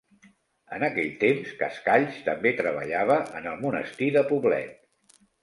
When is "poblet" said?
4.33-5.23